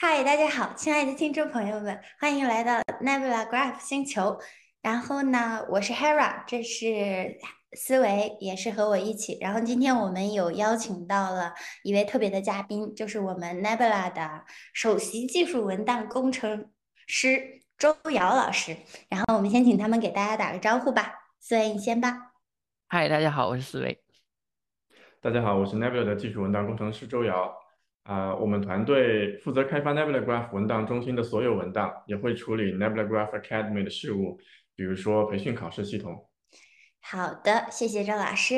[0.00, 4.38] 嗨，大家好，亲爱的听众朋友们，欢迎来到 Nebula Graph 星球。
[4.80, 7.36] 然后呢，我是 Hera，这是
[7.72, 9.36] 思维，也是和我一起。
[9.40, 16.70] 然后今天我们有邀请到了一位特别的嘉宾，就是我们 Nebula 的首席技术文档工程
[17.08, 18.76] 师周瑶老师。
[19.08, 21.12] 然后我们先请他们给大家打个招呼吧。
[21.40, 22.34] 思维，你先吧。
[22.86, 24.00] 嗨，大家好，我是思维。
[25.20, 27.52] 大家好，我是 Nebula 的技术文档工程师周瑶。
[28.08, 34.38] 啊，我们团队负责开发 Nebula Graph 文档中心的所有文档，也会处理 Nebula Graph Academy 的事务，
[34.74, 36.26] 比如说培训考试系统。
[37.02, 38.54] 好的，谢谢周老师。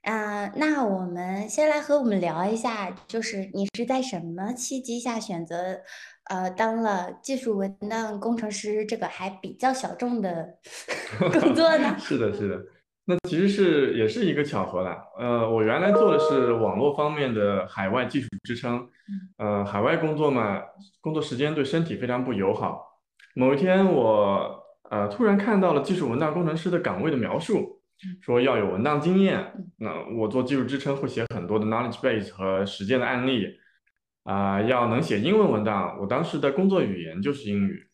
[0.00, 5.82] 嗯，那我们先来和我们聊一下，就是你是在什么契机下选择
[6.30, 10.56] 呃当了技术文档工程师这个还比较小众的
[11.40, 11.96] 工作呢？
[12.00, 12.64] 是的，是的。
[13.08, 15.00] 那其实是也是一个巧合啦。
[15.16, 18.88] 呃，我原来做的是网络方面的海外技术支撑，
[19.38, 20.60] 呃，海外工作嘛，
[21.00, 23.00] 工作时间对身体非常不友好。
[23.36, 27.80] 某一天，我呃突然看到了技术文档工程师的岗位的描述，
[28.20, 29.52] 说要有文档经验。
[29.78, 33.46] 那我做技术支撑会写很多的 knowledge base 和实践的案例，
[34.24, 35.96] 啊，要能写英文文档。
[36.00, 37.86] 我当时的工作语言就是英语，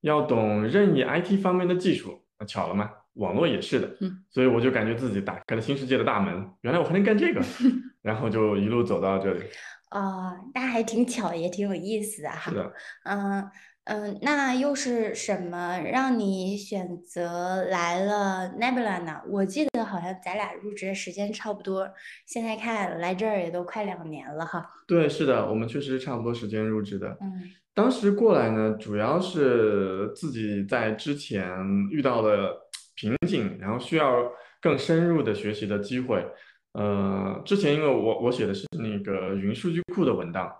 [0.00, 2.24] 要懂任意 IT 方面的技术。
[2.40, 2.90] 那巧了吗？
[3.18, 7.40] 网络也是的，嗯，所以我就感觉自己打开了新世界的大门，原来我还能干这个，
[8.02, 9.42] 然后就一路走到这里。
[9.90, 12.50] 哦，那还挺巧，也挺有意思的哈。
[12.50, 12.72] 是的，
[13.04, 13.50] 嗯
[13.84, 19.22] 嗯，那又是什么让你选择来了 Nebula 呢？
[19.30, 21.88] 我记得好像咱俩入职的时间差不多，
[22.26, 24.70] 现在看来这儿也都快两年了哈。
[24.86, 27.16] 对，是的，我们确实差不多时间入职的。
[27.22, 31.48] 嗯，当时过来呢，主要是自己在之前
[31.90, 32.67] 遇到的。
[32.98, 34.28] 瓶颈，然后需要
[34.60, 36.26] 更深入的学习的机会。
[36.72, 40.52] 呃，之前因为我我写的是那个云数据库的文档，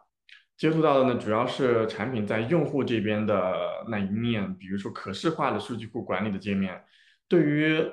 [0.56, 3.55] 接触到的呢主要是产品在用户这边的
[3.89, 6.81] 那一面，比如说可视化的数据库管理的界面。
[7.28, 7.84] 对于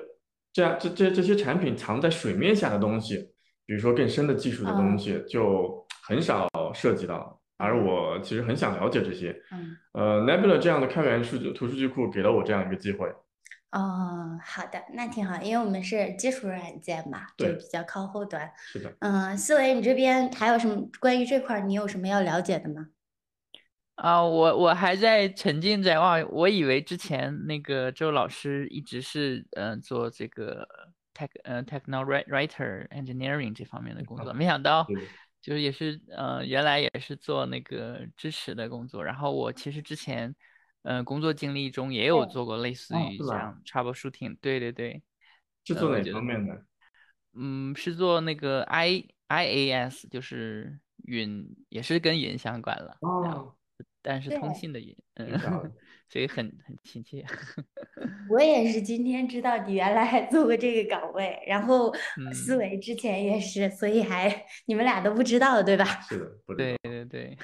[0.52, 3.16] 这样这这这些产品藏在水面下的东西，
[3.66, 7.40] 比如说更深的技术的东西，就很少涉及到。
[7.58, 9.34] 而我其实很想了解这些。
[9.50, 9.76] 嗯。
[9.92, 13.10] 呃，Nebula 这样的开源数据图数据库给了我这样一个机会。
[13.72, 18.50] 哦，好的，那挺好，因为我们是基础软件嘛，就比较靠后端。
[18.56, 18.96] 是的。
[19.00, 22.86] 嗯，思维，你这边还有什么关于这块，你有什么要了解的吗？
[23.96, 30.66] 啊，我我还在沉浸在哇，我以为之前那个周老师一直是嗯做这个
[31.12, 34.86] tech 呃 technology writer engineering 这方面的工作，没想到
[35.42, 40.34] 就是也是呃原来也是做那个支持的工作，然后我其实之前。
[40.88, 45.02] 嗯，工作经历中也有做过类似于像 troubleshooting，对对对，
[45.64, 46.64] 是做哪方面的？
[47.34, 52.98] 嗯，是做那个 I IaaS，就是云，也是跟云相关了。
[53.00, 53.56] 哦，
[54.00, 55.26] 但是通信的云，嗯，
[56.08, 57.26] 所以很很亲切。
[58.30, 61.92] 我也是今天知道你原来还做过这个岗位，然后
[62.32, 65.84] 思维之前也是，所以还你们俩都不知道对吧？
[66.02, 67.36] 是的，对对 对。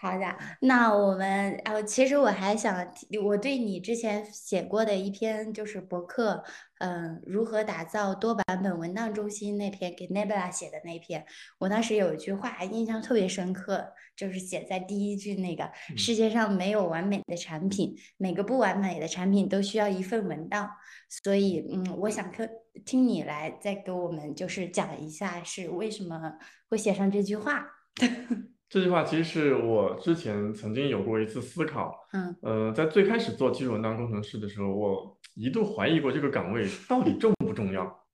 [0.00, 2.90] 好的，那我们呃，其实我还想，
[3.22, 6.42] 我对你之前写过的一篇就是博客，
[6.78, 11.26] 嗯，如何打造多版本文档中心那篇给 Nebula 写的那篇，
[11.58, 20.70] 我当时有一句话印象特别深刻，就是写在第一句那个世界上没有完美的产品，每个不完美的产品都需要一份文档，
[21.10, 22.48] 所以嗯，我想听
[22.86, 26.38] 听你来再给我们就是讲一下是为什么
[26.70, 27.66] 会写上这句话。
[28.70, 38.06] 这句话其实是我之前曾经有过一次思考，嗯，呃，在最开始做技术文档工程师的时候，我一度怀疑过这个岗位到底重不重要。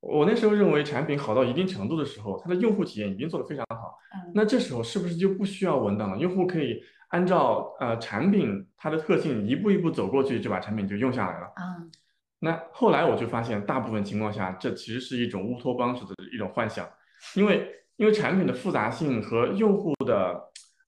[0.00, 3.96] 我那时候认为产品好到一定程度的时候，它的用户体验已经做得非常好，
[4.34, 6.18] 那这时候是不是就不需要文档了？
[6.18, 11.46] 用户可以按照呃产品它的特性一步一步走过去，就把产品就用下来了。
[11.56, 11.88] 嗯，
[12.40, 16.84] 那后来我就发现，大部分情况下，这其实是一种乌托邦式的一种幻想，
[17.36, 17.70] 因为。
[17.96, 20.42] 因为产品的复杂性和用户的，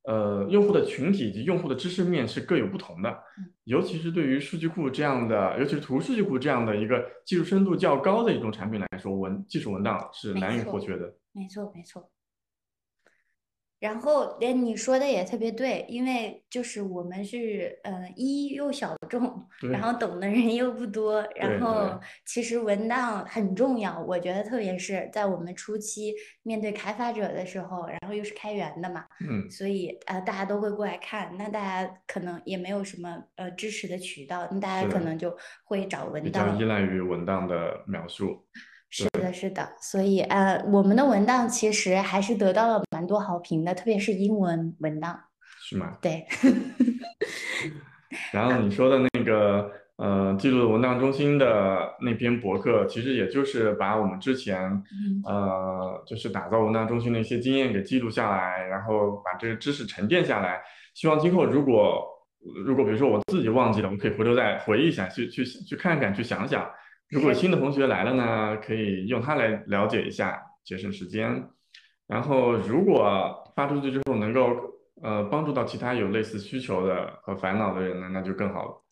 [0.04, 3.19] 呃，用户的群体以及用户的知识面是各有不同的，
[3.64, 11.14] 尤其是对于数据库这样的，尤其是图数据库这样的一个技术深度较高的一种产品来说，文技术文档是难以获缺的。
[11.32, 12.11] 没错，没错。
[13.84, 38.46] 然后连你说的也特别对，因为就是我们是呃一又小众，然后懂的人又不多，然后其实文档很重要，我觉得特别是在我们初期面对开发者的时候，然后又是开源的嘛，嗯，所以呃大家都会过来看，那大家可能也没有什么呃支持的渠道，那大家可能就会找文档，比较依赖于文档的描述。
[38.96, 45.19] 是的，是的，所以呃，我们的文档其实还是得到了蛮多好评的，特别是英文文档。
[45.61, 45.99] 是吗？
[46.00, 46.25] 对。
[48.32, 54.61] 然后你说的那个呃，记录文档中心的那篇博客，其实也就是把我们之前
[55.25, 60.62] 呃，就是打造文档中心的一些经验给记录下来，然后把这个知识沉淀下来。
[60.94, 62.06] 希望今后如果
[62.64, 66.70] 如果比如说我自己忘记了，我们可以回头再回忆一下，去去去看看，去想想。
[67.14, 71.49] 如果新的同学来了呢，可以用它来了解一下，节省时间。
[72.06, 74.75] 然后如果发出去之后能够。
[75.02, 78.82] 呃，帮助到其他有类似需求的和烦恼的人呢，那就更好了。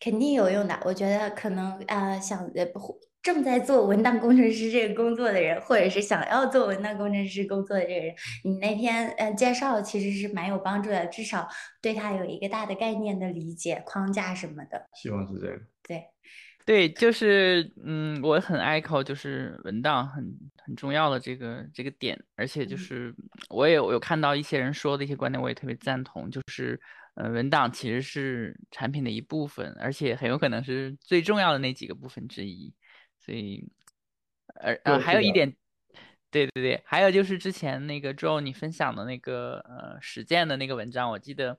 [0.00, 2.66] 肯定有用的，我觉得可能呃想呃
[3.22, 11.48] 正在做文档工程师这个工作的人，或者是想要做文档工程师工作的这个人，你那篇呃介绍其实是蛮有帮助的，至少
[11.80, 14.86] 对他有一个大的概念的理解框架什么的。
[15.00, 15.56] 希望是这样。
[15.84, 16.02] 对。
[16.66, 20.24] 对，就是嗯，我很 echo，就是文档很
[20.64, 23.14] 很重要的这个这个点，而且就是
[23.50, 26.80] 我也有看到一些人说的一些观点，我也特别赞同，就是
[27.16, 32.72] 呃，文档其实是产品的一部分，而且很有可能是最重要的那几个部分之一。
[33.20, 33.68] 所以，
[34.54, 35.54] 而呃，还有一点，
[36.30, 41.58] 对对对，还有就是之前那个 Joe 你分享的那个呃实践的那个文章，我记得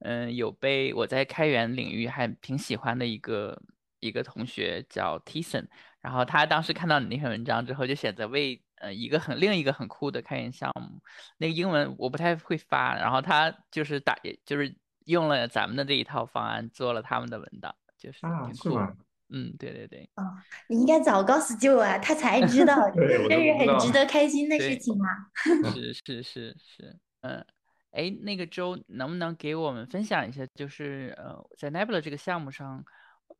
[0.00, 3.62] 嗯有被我在开源领域还挺喜欢的一个。
[4.04, 5.66] 一个同学叫 Tison，
[6.02, 11.00] 然后他当时看到你那篇文章之后，就选择为呃一个很另一个很酷的开源项目，
[11.38, 14.14] 那个英文我不太会发，然后他就是打
[14.44, 18.92] 就是用了咱们的这一套方案做了他们的文档，就是啊是吗？
[19.30, 20.06] 嗯，对对对。
[20.16, 20.22] 哦，
[20.68, 25.08] 你应该早告诉舅啊，他才知道， 这是很值得开心的事情啊。
[25.72, 27.44] 是是是是，嗯，
[27.92, 32.84] 哎，那个周能不能给我们分享一下，就是呃在 Nebula 这个项目上。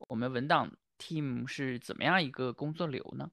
[0.09, 3.31] 我们文档 team 是怎么样一个工作流呢？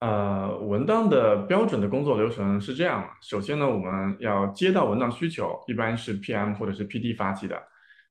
[0.00, 7.62] 呃，文档的标准的工作流程是这样：首先呢，我们要接到文档需求，一般是 PM 或者是 PD 发起的。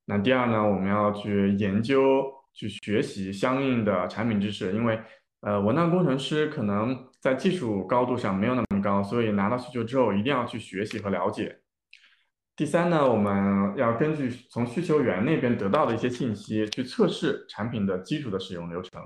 [0.06, 2.24] 那第二呢，我们要去研究、
[2.54, 5.02] 去学习相应的产品知识，因为
[5.42, 11.60] 呃，文档工程师可能在技术高度上没有那么高，所以拿到需求之后一定要去学习和了解。
[12.60, 19.02] 第三呢，我们要根据从需求源那边得到的一些信息去测试产品的基础的使用流程。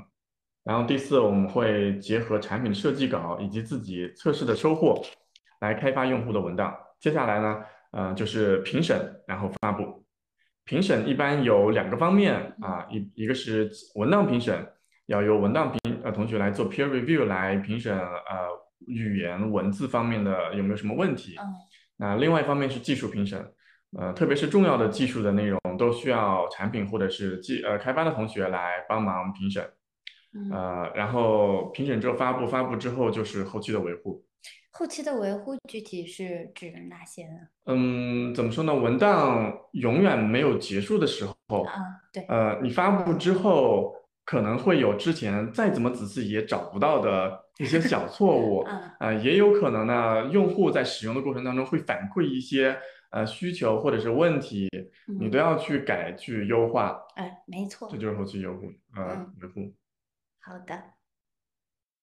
[0.63, 4.99] 然后第四，我们会结合产品设计稿以及自己测试的收获，
[5.61, 6.75] 来开发用户的文档。
[6.99, 7.61] 接下来呢，
[7.91, 10.03] 呃，就是评审，然后发布。
[10.65, 14.67] 评审一般有两个方面啊，一一个是文档评审，
[15.05, 18.49] 要由文档评呃同学来做 peer review 来评审呃
[18.87, 21.35] 语言文字方面的有没有什么问题。
[22.03, 23.39] 那另外一方面是技术评审，
[23.97, 29.63] 呃，特别是重要的技术的内容都需要产品或者是技呃开发的同学来帮忙评审，
[30.51, 34.25] 呃，然后评审之后发布，发布之后就是后期的维护。
[34.71, 37.39] 后期的维护具体是指哪些呢？
[37.67, 38.75] 嗯，怎么说呢？
[38.75, 41.73] 文档永远没有结束的时候啊，
[42.11, 43.95] 对，呃，你发布之后。
[44.25, 48.59] 可能会有之前再怎么仔细也找不到的一些小错误，
[48.99, 52.79] 啊，也有可能呢，用户在使用的过程当中会反馈一些
[53.11, 54.69] 呃需求或者是问题，
[55.19, 56.97] 你都要去改去优化。
[57.15, 59.73] 哎，没错，这就是后期优护呃维护。
[60.39, 60.83] 好的，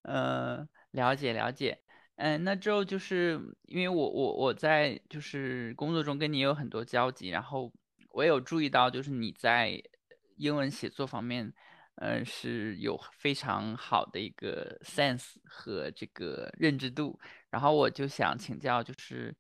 [0.03, 1.79] 呃，了解了解，
[2.17, 7.73] 嗯，那之后就是因为我我我在就是工作中跟你有很多交集，然后
[8.11, 9.83] 我有注意到就是你在
[10.37, 11.53] 英文写作方面。
[12.01, 19.37] 嗯，是有非常好的一个 sense 和这个认知度，然后我就想请教，就是，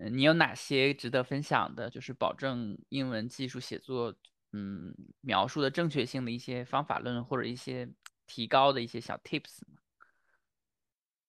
[0.00, 4.14] 嗯，你有哪些值得分享的，就是保证英文技术写作，
[4.52, 7.88] 嗯，描述的正确性的一些方法论或者一些
[8.28, 9.58] 提高的一些小 tips？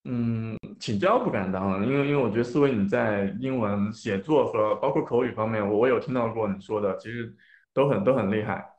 [0.04, 7.36] 嗯，请教不敢当，因为因为我觉得思维你在英文写作和包括口语方面，我我有听到过你说的，其实
[7.74, 8.75] 都很都很厉害。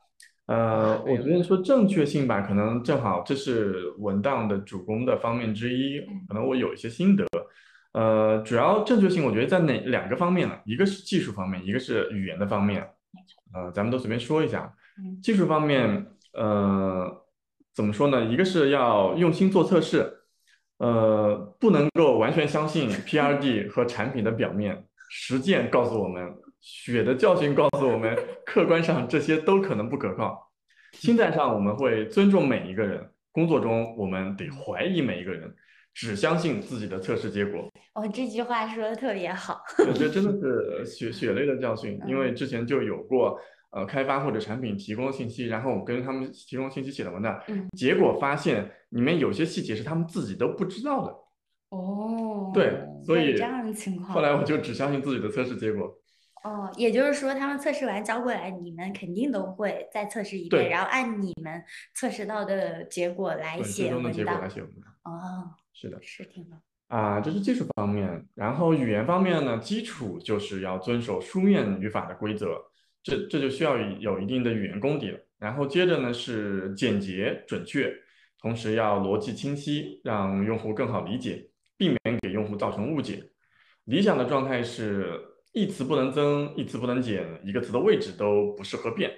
[0.47, 7.25] 呃，我觉得说正确性吧，可能正好这是文档的主攻的方面之一，可能我有一些心得。
[7.91, 10.55] 呃，主要正确性，我觉得在哪两个方面呢？
[10.65, 12.87] 一个是技术方面，一个是语言的方面。
[13.53, 14.73] 呃，咱们都随便说一下。
[15.21, 17.25] 技术方面，呃，
[17.73, 18.23] 怎么说呢？
[18.23, 20.19] 一个是要用心做测试，
[20.77, 26.33] 呃，不能够完全相信 PRD 和产品的表面，实践告诉我们。
[26.59, 30.51] 血的教训告诉我们，客观上这些都可能不可靠。
[30.93, 32.99] 心态上，我们会尊重每一个人；
[33.31, 35.53] 工作中，我们得怀疑每一个人，
[35.93, 37.69] 只相信自己的测试结果。
[37.93, 39.61] 哦，这句话说的特别好。
[39.79, 43.37] 我觉得真的是血血泪的教训，因为之前就有过，
[43.71, 47.39] 呃，开发或者产品提供信息，然后我跟他们提供信息写的文档，
[47.77, 51.11] 结果发现里面有些细节是他们自己都不知道的。
[51.69, 55.93] 哦，对，所以这样的情况，后来我就只相信自己的测试结果。
[56.43, 61.63] 哦，也就是说，他们测试完交过来，你们肯定都会再测试一遍，然后按你们
[61.93, 64.49] 测试到的结果来写文档。
[65.03, 66.57] 哦，是的，是挺好。
[66.87, 68.25] 啊，这是技术方面。
[68.33, 72.47] 然后语言方面呢，基础就是要遵守书面语法的规则，
[73.03, 75.19] 这这就需要有一定的语言功底了。
[75.37, 77.93] 然后接着呢是简洁准确，
[78.39, 83.21] 同时要逻辑清晰，让用户更好理解，避免给用户造成误解。
[83.83, 85.19] 理想的状态是
[85.57, 89.09] 一词不能增，一词不能减，一个词的位置都不适合变。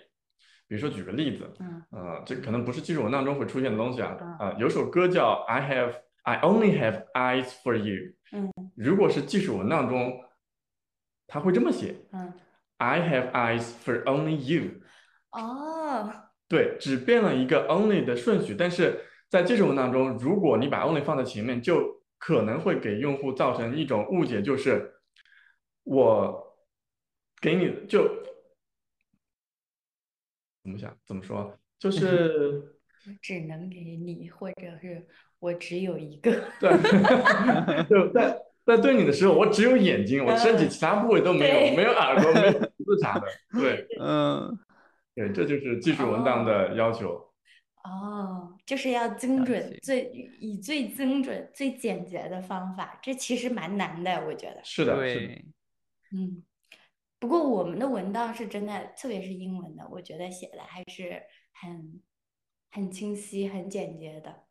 [0.70, 5.94] 比如说举个例子，嗯，呃，这可能不是技术文档中会出现的东西啊，啊，有首歌叫 I have
[6.24, 10.22] I only have eyes for you，嗯，如果是技术文档中，
[11.28, 12.32] 他会这么写，嗯
[12.78, 14.80] ，I have eyes for only you。
[15.32, 16.10] 哦，
[16.48, 24.94] 对，只变了一个 only 的顺序，但是在技术文档中，如果你把 only 放在前面，就可能会给用户造成一种误解，就是
[25.90, 26.56] 我
[27.42, 28.08] 给你就
[30.62, 32.78] 怎么想怎么说，就是
[33.22, 35.08] 只能给你，或者是
[35.40, 36.70] 我只有一个，对，
[37.90, 43.26] 就在在对你的时候，我只有眼睛，我身体其他部位都没有， 没有耳朵，没有鼻子啥的，
[43.60, 44.60] 对，嗯。
[45.16, 47.16] 对，这就是技术文档的要求。
[47.84, 50.04] 哦，就是要精准，最
[50.40, 53.00] 以最精准、最简洁的方法。
[53.02, 54.62] 这其实蛮难的，我觉得。
[54.64, 55.44] 是的，对。
[56.12, 56.44] 嗯，
[57.20, 61.22] 不过我们的文档是真的，特别是英文的，我觉得写的还是
[61.54, 62.02] 很
[62.72, 64.46] 很清晰、很简洁的。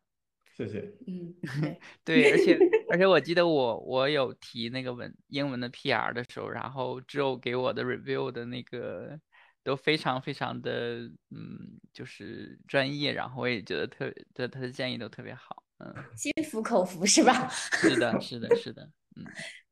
[0.55, 0.79] 谢谢。
[1.07, 1.35] 嗯，
[2.03, 2.57] 对，而且
[2.89, 9.19] 而且我记得我我有提那个文英文的 PR 的时候，然后之后给我的 review 的那个。
[9.61, 17.49] 都非常非常的嗯，就是专业，然后我也觉得特对他的建议都特别好，嗯，心服口服是吧？
[17.75, 19.25] 是的，是的，是的，嗯，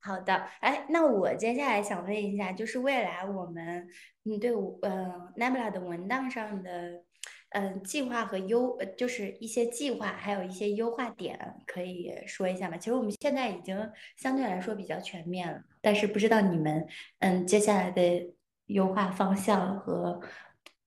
[0.08, 3.86] 好的，哎，那我接下来想问一下，就是未来我们
[4.24, 7.04] 嗯对呃 Nebula 的文档上的
[7.50, 12.78] 嗯计划和优，就是一些计划，还有一些优化点，可以说一下吗？
[12.78, 13.78] 其实我们现在已经
[14.16, 16.88] 相对来说比较全面了，但是不知道你们
[17.20, 18.34] 嗯接下来的。
[18.68, 20.20] 优化方向和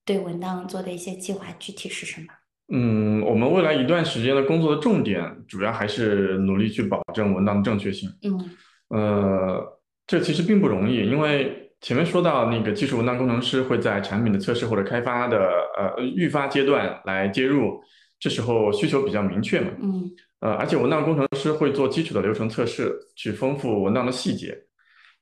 [0.04, 2.26] 对文档做的一些计划具体是什么？
[2.70, 8.10] 嗯，我们未来一段时间的工作的重点主要还是努力去保证文档的正确性。
[8.20, 8.50] 嗯，
[8.90, 15.38] 呃，这其实并不容易，因为前面说到那个技术文档工程师会在产品的测试或者开发的
[15.76, 17.80] 呃预发阶段来接入，
[18.18, 19.70] 这时候需求比较明确嘛。
[19.80, 24.56] 嗯，呃，而且文档工程师会做基础的流程测试，去丰富文档的细节。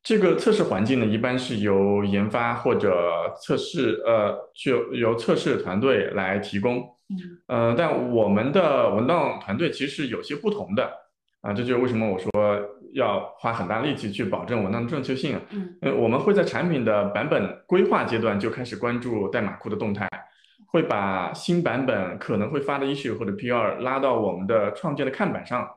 [0.03, 6.79] 这个测试环境呢，一般是由研发或者测试，呃，就由测试团队来提供。
[7.11, 7.17] 嗯，
[7.49, 10.91] 呃，但我们的文档团队其实是有些不同的
[11.41, 12.31] 啊，这就是为什么我说
[12.93, 15.41] 要花很大力气去保证文档的正确性。
[15.51, 20.09] 嗯，我们会在产品的版本规划阶段就开始关注代码库的动态，
[20.67, 25.69] 会把新版本可能会发的 issue 或者 PR 拉到我们的创建的看板上，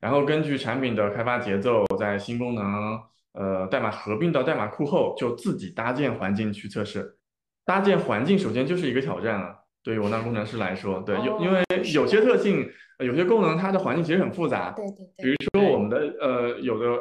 [0.00, 3.00] 然后根据产品的开发节奏，在新功能。
[3.36, 7.16] 呃，代码合并到代码库后，就自己搭建环境去测试。
[7.64, 14.70] 搭建环境首先就是一个挑战了，对于文档工程师来说，对，有因为有些特性，有些功能它的环境其实很复杂。
[14.72, 15.24] 对对对。
[15.24, 16.98] 比如说我们的呃有的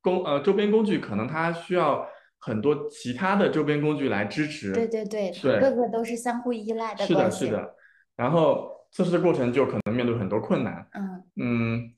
[0.00, 2.06] 工呃周边工具，可能它需要
[2.38, 4.72] 很多其他的周边工具来支持。
[4.72, 5.30] 对对对。
[5.42, 5.60] 对。
[5.60, 7.74] 各个都是相互依赖的是的，是的。
[8.16, 10.88] 然后测试的过程就可能面对很多困难。
[10.94, 11.22] 嗯。
[11.36, 11.90] 嗯，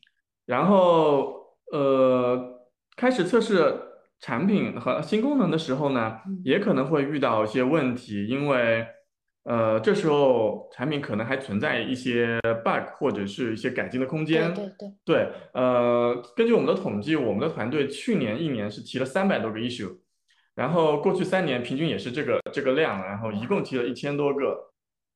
[0.47, 1.35] 然后
[1.73, 2.55] 呃。
[2.97, 3.73] 开始测试
[4.19, 8.85] 产品和新功能的时候呢，也可能会遇到一些问题，因为，
[9.49, 14.53] 呃，这时候产品可能还存在一些 bug 或者是一些改进的空间。
[14.53, 15.33] 对对对。
[15.55, 20.01] 呃，根据我们的统计，我们的团队去年一年是提了三百多个 issue，
[20.55, 24.69] 然后过去三年平均也是这个这个量，然后一共提了一千多个。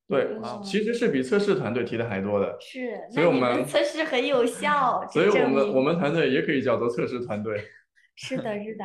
[0.09, 0.29] 对，
[0.65, 2.57] 其实是比测试团队提的还多的。
[2.59, 5.07] 是，所以我们测试很有效。
[5.11, 7.63] 所以我们我们团队也可以叫做测试团队。
[8.17, 8.85] 是的，是的。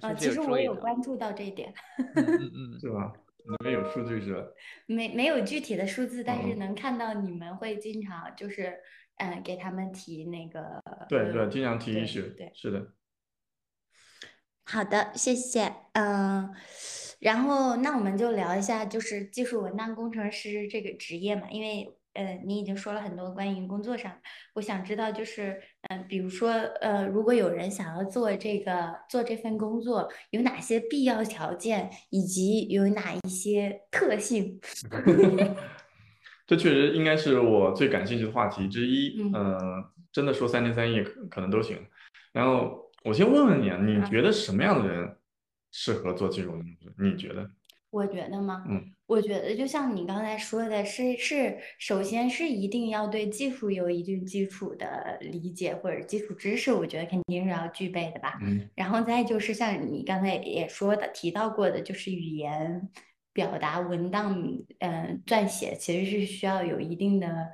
[0.06, 1.72] 啊，其实我有关注到这一点。
[2.14, 3.10] 嗯嗯，是吧？
[3.48, 4.42] 你们有数据是吧？
[4.86, 8.78] 没没有具体的数字，但是能看到你们会经常就是
[9.16, 10.82] 嗯给他们提那个。
[11.08, 12.22] 对对，经常提一些。
[12.22, 12.92] 对，是的。
[14.64, 15.72] 好的，谢谢。
[15.94, 16.54] 嗯。
[17.20, 24.12] 然后，那我们就聊一下，就是技术文档工程师这个职业嘛，因为呃，你已经说了很多关于工作上，
[24.54, 34.60] 我想知道就是，嗯，比如说，呃，如果有人想要做这个做这份工作，有哪些必要条件，以及有哪一些特性？
[36.44, 39.22] 这确实应该是我最感兴趣的话题之一。
[39.32, 39.56] 嗯，
[40.10, 41.78] 真的说三天三夜可可能都行。
[42.32, 45.14] 然后我先问问你啊，你觉得什么样的人？
[45.70, 46.94] 适合做技术文档？
[46.98, 47.48] 你觉得？
[47.90, 48.64] 我觉得吗？
[48.66, 58.38] 嗯，我觉得就像你刚才说的，是是，首先是一定要对技术有一定基础的理解或者基础知识，我觉得肯定是要具备的吧。
[58.42, 62.86] 嗯，然后再就是像你刚才也说的提到过的，就是语言
[63.32, 64.36] 表达、文档，
[64.80, 67.48] 嗯，撰写其实是需要有一定的，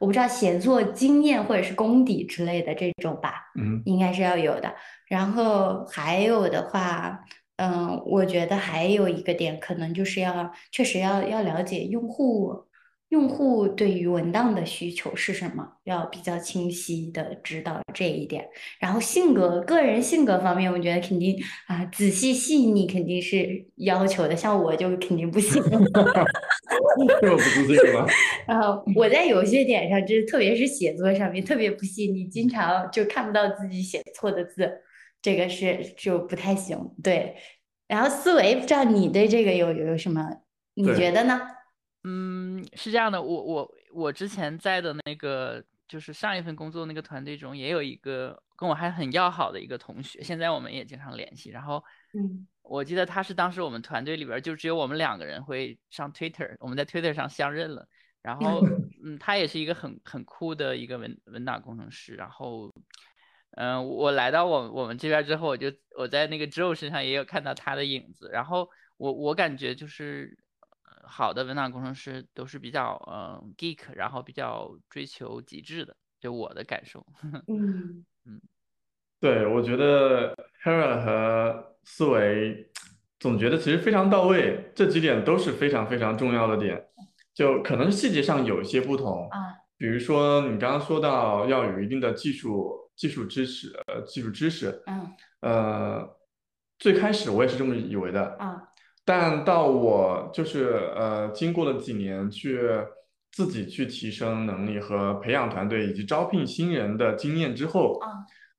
[0.00, 3.50] 我不知道写作经验或者是功底之类的这种吧。
[3.58, 4.74] 嗯，应该是要有的。
[5.08, 7.18] 然后还有的话。
[7.60, 12.64] 嗯，我觉得还有一个点，可能就是要确实要要了解用户
[13.10, 18.48] 用户对于文档的需求是什么，要比较清晰的知道这一点。
[18.78, 21.36] 然后性格个人性格方面，我觉得肯定
[21.66, 24.34] 啊，仔细细腻肯定是要求的。
[24.34, 28.06] 像我就肯定不行， 这么不自信吗？
[28.48, 34.80] 然后我在有些点上，就是特别是写作上面特别不细腻，经常就看不到自己写错的字。
[35.22, 37.36] 这个是就不太行，对。
[37.86, 40.24] 然后思维不知道你对这个有有什么？
[40.74, 41.40] 你觉得呢？
[42.04, 51.50] 嗯，是这样的，我我我之前在的那个就是上一份工作那个团队中，也有一个跟我还很要好的一个同学，现在我们也经常联系。
[51.50, 51.82] 然后，
[52.14, 57.86] 嗯，我记得他是当时我们团队里边就只有我们两个人会上 Twitter，我们在 Twitter 上相认了。
[58.22, 58.60] 然后，
[59.04, 62.14] 嗯，他也是一个很很酷的一个文文档工程师。
[62.14, 62.70] 然后。
[63.56, 68.30] 嗯，我来到我我们这边之后，我就我在那个 Joe 身上也有看到他的影子。
[68.32, 70.38] 然后我我感觉就是
[71.02, 77.04] 好的文档工程师都是比较嗯 geek，然后比较追求极致的，就我的感受。
[77.48, 78.40] 嗯嗯，
[79.18, 82.70] 对，我觉得 Hera 和思维
[83.18, 86.86] 总觉得其实非常到位，这几点都是非常非常重要的点，
[87.34, 92.79] 就可能细节上有一些不同啊，比如说你刚刚说到要有一定的技术。
[93.00, 96.16] 技术知识，呃，技术知识，嗯，呃，
[96.78, 98.60] 最开始我也是这么以为的，啊，
[99.06, 102.60] 但到我就是呃，经过了几年去
[103.32, 108.08] 自己去提升能力和培养团队以及招聘新人的经验之后，啊，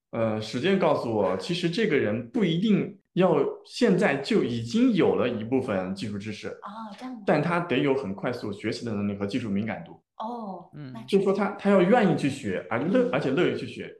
[0.09, 13.95] 呃，实践告诉我，其实这个人不一定要现在就已经有了一部分技术知识，啊，这样，但他得有很快速学习的能力和技术敏感度，哦，嗯，就是说他他要愿意去学，而乐而且乐于去学。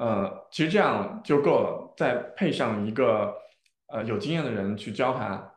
[0.00, 3.34] 哦，呃，其实这样就够了，再配上一个
[3.92, 5.52] 呃有经验的人去教他，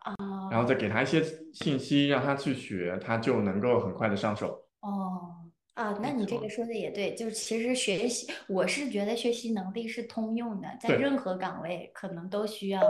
[0.52, 4.60] 然后再给他一些信息，让他去学，他就能够很快的上手。
[4.82, 5.34] 哦，
[5.76, 12.82] 啊，那你这个说的也对，就是其实学习，我是觉得学习能力是通用的，在任何岗位可能都需要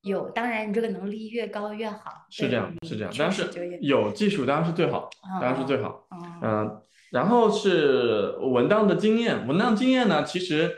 [0.00, 2.26] 有，当然你这个能力越高越好。
[2.30, 6.06] 是这样，是这样，但是有技术当然是最好，当然是最好。
[6.42, 6.80] 嗯。
[7.12, 10.74] 然后是文档的经验，文档经验呢，其实，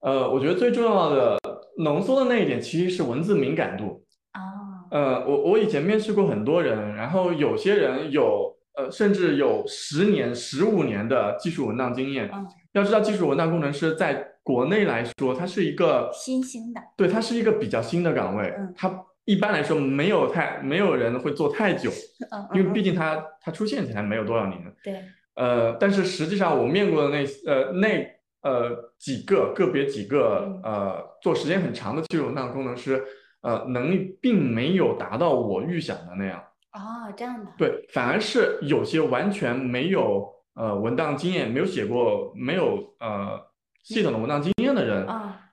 [0.00, 1.38] 呃，我觉得最重要的
[1.78, 4.04] 浓缩的那一点其实是文字敏感度。
[4.32, 4.40] 啊，
[4.90, 12.30] 呃，我我以前面试过很多人，然后有些人有，呃，甚至有十年、十五年的技术文档经验。
[12.32, 18.54] 嗯，要知道，技术文档工程师在国内来说，它是一个新兴的，对，它是一个比较新的岗位。
[18.56, 21.90] 嗯，它一般来说没有太没有人会做太久，
[22.54, 24.58] 因为毕竟它它出现起来没有多少年。
[24.82, 24.94] 对。
[25.36, 28.06] 呃，但是实际上我面过的那呃那
[28.42, 33.04] 呃几个个别几个呃做时间很长的技术文档工程师，
[33.42, 36.42] 呃能力并没有达到我预想的那样。
[36.72, 37.52] 哦，这样的。
[37.58, 43.40] 对，反而是有些完全没有呃文档经验，没有写过，没有呃
[43.82, 45.06] 系统的文档经验的人，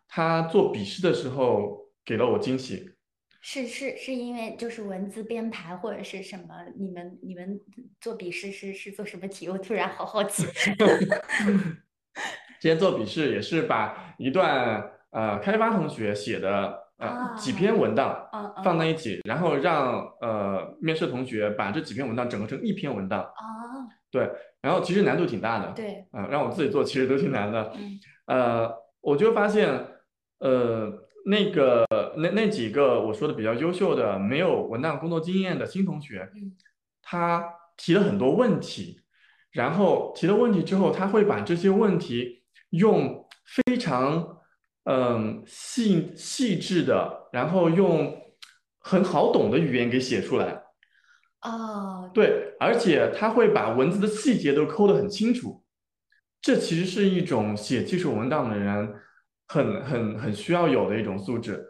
[0.08, 2.94] 他做笔试的时候给了我惊喜。
[3.42, 6.66] 是是是因为就是文字编排或者是什么？
[6.78, 7.60] 你们你们
[8.02, 9.48] 做笔试是是做什么题？
[9.48, 10.46] 我突然好好奇。
[12.60, 18.30] 今天做笔试也是把一段呃开发同学写的呃几篇文档
[18.64, 23.22] 放在一起，然后让呃面试同学把这几篇文档整合成一篇文档。
[23.22, 23.32] 啊。
[24.10, 24.30] 对，
[24.62, 25.72] 然后其实难度挺大的。
[25.74, 26.06] 对。
[26.12, 27.72] 啊，让我自己做其实都挺难的。
[27.76, 28.00] 嗯。
[28.26, 29.88] 呃，我就发现
[30.40, 31.04] 呃。
[31.30, 36.26] 那个那那几个我说的比较优秀的没有文档工作经验的新同学，
[37.02, 37.44] 他
[37.76, 39.02] 提了很多问题，
[39.52, 44.40] 然后提了问题之后，他会把这些问题用非常
[44.86, 48.16] 嗯细细致的，然后用
[48.80, 50.64] 很好懂的语言给写出来。
[51.42, 55.64] 哦，对，而且他会把文字的细节都抠得很清楚，
[56.42, 58.96] 这其实是一种写技术文档的人。
[59.50, 61.66] 很很很需要有的一种素质，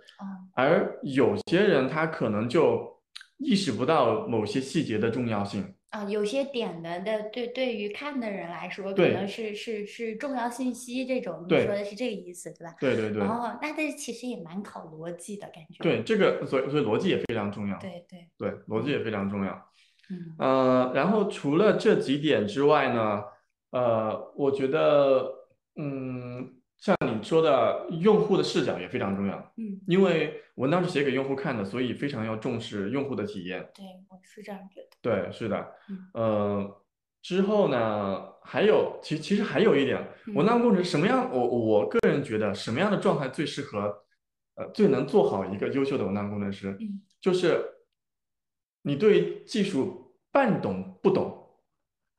[0.55, 2.99] 而有些人他可能就
[3.37, 12.75] 意识不到某些细节的重要性，啊，有些点的的对对于看的人来说，可能是是是重要信息这种，你说的是这个意思对吧？
[12.79, 13.21] 对对对。
[13.23, 15.81] 哦，那这其实也蛮考逻辑的感觉。
[15.81, 17.77] 对，这个所以所以逻辑也非常重要。
[17.79, 19.53] 对对对，逻辑也非常重要。
[20.09, 20.35] 嗯。
[20.37, 23.23] 呃，然后除了这几点之外呢，
[23.71, 25.31] 呃，我觉得，
[25.75, 26.56] 嗯。
[26.77, 29.35] 像你说的，用户的视角也非常重要。
[29.57, 33.67] 嗯，因为文档是写给用户看的，所以非常要重视用户的体验。
[33.73, 34.87] 对，我是这样觉得。
[35.01, 35.73] 对，是的。
[36.13, 36.81] 呃，
[37.23, 41.29] 之后呢，还有，其其实还有一点，文档工程什么样？
[41.31, 44.03] 我我个人觉得什么样的状态最适合，
[44.55, 46.77] 呃，最能做好一个优秀的文档工程师？
[46.79, 47.59] 嗯，就是
[48.83, 51.43] 你对技术半懂不懂，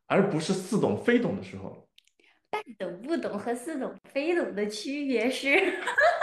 [0.08, 1.87] 而不是似懂非懂的时候。
[2.50, 5.56] 半懂不懂和似懂非懂的区别是，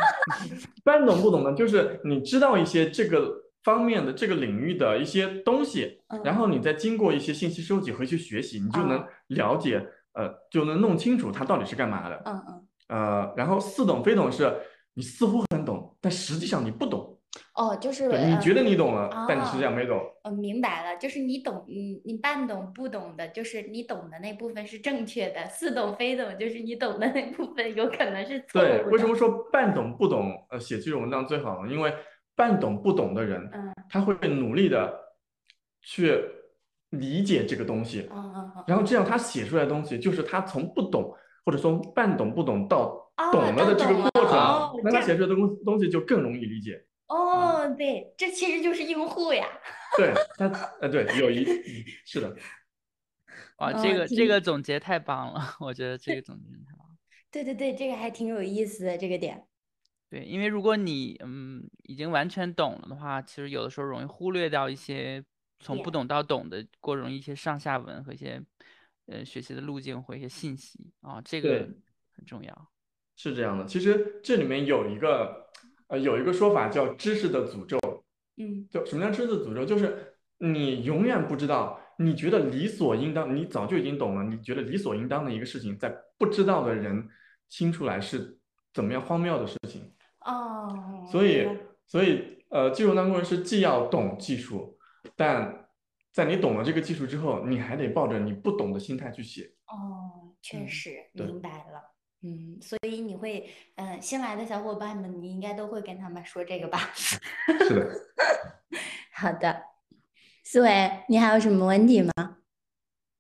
[0.84, 12.22] 半懂不懂呢，就是你知道一些这个方面的这个领域的一些东西，然后你再经过一些信息收集和去学习，你就能了解，呃，就能弄清楚它到底是干嘛的。
[12.26, 12.68] 嗯嗯。
[12.88, 14.52] 呃，然后似懂非懂是
[14.94, 17.15] 你似乎很懂，但实际上你不懂。
[17.54, 20.02] 哦，就是你觉得你懂了，但你实际上没懂。
[20.24, 28.84] 嗯，明白了，就是你懂，你你半懂不懂的，就是你懂的那部分是正确的，似懂非懂，就是你懂的那部分有可能是错误的。
[28.84, 30.34] 对，为什么说半懂不懂？
[30.50, 31.72] 呃，写这种文章最好呢？
[31.72, 31.94] 因为
[32.36, 34.94] 半懂不懂的人，嗯，他会努力的
[35.82, 36.22] 去
[36.90, 41.14] 理解这个东西，嗯嗯嗯，然后这样他写出来的东西，就是他从不懂
[41.46, 46.84] 或者说半懂不懂到懂了的这个过程，那他写出来的东东西就更容易理解。
[47.08, 49.48] 哦，对，这其实就是用户呀。
[49.96, 50.48] 对，他
[50.82, 51.46] 呃，对，有一
[52.04, 52.36] 是的。
[53.60, 56.98] 哇，这个这个总结太棒了，我觉得这个总结太棒。
[57.32, 59.48] 对对对，这个还挺有意思的这个点。
[60.10, 65.24] 对，因为如果你嗯已经完全懂了的话，其实有的时候容易忽略掉一些
[65.60, 68.42] 从不懂到懂的过程，一些上下文和一些
[69.06, 71.70] 呃学习的路径或一些信息啊，这个
[72.14, 72.72] 很重要。
[73.16, 75.45] 是这样的，其实这里面有一个。
[75.88, 77.78] 呃，有一个说法叫知识的诅咒，
[78.38, 79.66] 嗯，就什么叫知识的诅咒？
[79.66, 87.08] 就是你永远不知道，你觉得理所应当，你早就已经懂了，你觉得理所应当的一个事情，在不知道的人
[87.50, 88.38] 听出来是
[88.74, 89.94] 怎么样荒谬的事情。
[90.22, 91.48] 哦，所以，
[91.86, 94.78] 所以，呃，技术当工程师既要懂技术，
[95.16, 95.68] 但
[96.12, 99.52] 在你懂了这个技术之后，你还得抱着你不懂的心态去写。
[99.68, 101.95] 哦，确实明白了。
[102.28, 106.80] 嗯，所以你会，嗯，新来的小伙伴们，你应该都会跟他们说这个吧？
[106.96, 107.20] 是
[107.70, 108.02] 的。
[109.14, 109.62] 好的，
[110.44, 112.12] 思维，你还有什么问题吗？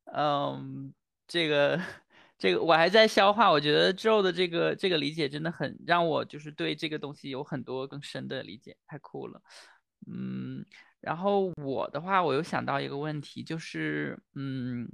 [0.06, 0.92] 嗯，
[1.28, 1.80] 这个，
[2.40, 3.52] 这个我还在消化。
[3.52, 9.40] 我觉得之后的这个这个理解真的很让我就是对这个东西有很多更深的理解，太酷了。
[10.08, 10.66] 嗯，
[11.00, 14.90] 然后我的话，我又想到一个问题，就是嗯。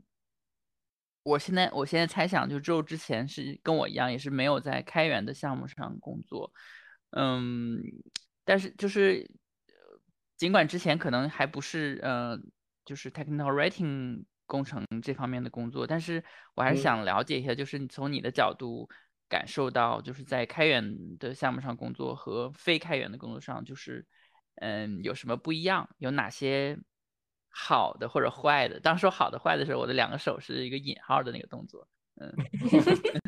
[1.24, 6.52] 我现在，我现在猜想，就周之前是跟我一样，也是没有在开源的项目上工作，
[7.12, 7.80] 嗯，
[8.44, 9.30] 但是就是，
[10.36, 12.38] 尽管之前可能还不是呃，
[12.84, 16.24] 就是 technical writing 工程这方面的工作，但是
[16.56, 18.90] 我还是想了解一下，就是你从你的角度
[19.30, 24.06] 感受到，就是在开源的项目上工作和非开源的工作上，就是
[24.56, 25.88] 嗯，有什么不一样？
[26.00, 26.80] 有哪些？
[27.52, 31.86] 好的或者坏的，当说好的坏的时候，我的两个手是一个引号的那个动作。
[32.20, 32.32] 嗯，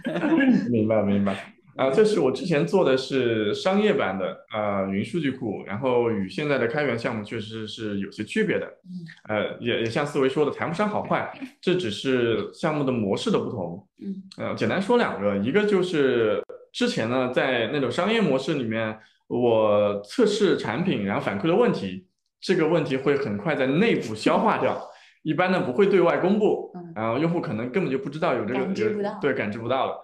[0.72, 1.54] 明白明白。
[1.76, 8.68] 啊，这是我之前做的是商业版的呃云数据库，然后与现在的开源项目确实是有些区别的。
[8.86, 13.88] 嗯，呃，也也像思维说的，谈不上好坏， 这只是项目的模式的不同。
[14.00, 22.06] 嗯，呃，简单说两个，一个就是之前呢，在那种商业模式里面，我测试产品，然后反馈的问题。
[22.44, 24.80] 这个问题会很快在内部消化掉，
[25.24, 28.74] 一般呢不会对外公布，然后用户可能根本就不知道有这个，
[29.22, 30.00] 对，感知不到了。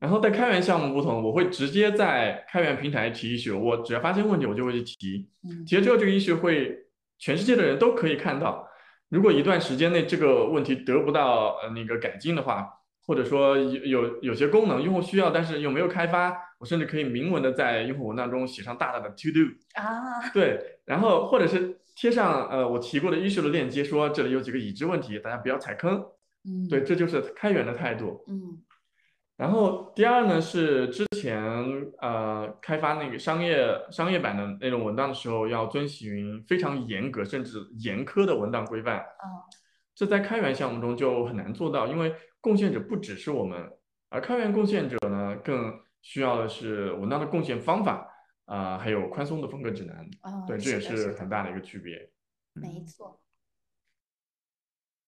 [0.00, 5.28] 然后在开源项目不同，我会直接在开源平台提 issue，我只要发现问题，我就会去提，
[5.64, 6.76] 提了之后这个 issue 会
[7.18, 8.68] 全世界的人都可以看到。
[9.08, 12.68] 如果一段时间内这个问题得不到呃那个改进的话，
[13.06, 21.78] 或者说有有有些功能用户需要，但是又没有开发，我甚至可以明文的在用户文档中写上大大的 to do 啊，对，然后或者是。
[21.96, 26.04] 贴上呃我提过的 issue 的链接，说这里有几个已知问题，大家不要踩坑。
[26.44, 28.24] 嗯，对，这就是开源的态度。
[28.26, 28.58] 嗯，
[29.36, 31.40] 然后第二呢是之前
[32.00, 38.98] 呃开发那个商业商业版的那种文档的时候，要遵循非常严格甚至严苛的文档规范。
[38.98, 39.46] 哦，
[39.94, 43.70] 这在开源项目中就很难做到，因为贡献者不只是我们，
[44.08, 45.72] 而开源贡献者呢更
[46.04, 48.12] 需要的是文档的贡献方法。
[48.46, 50.06] 啊，还有宽松的风格指南，
[50.46, 52.10] 对，这也是很大的一个区别。
[52.52, 53.18] 没错。